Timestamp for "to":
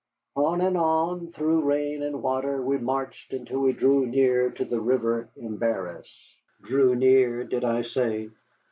4.49-4.65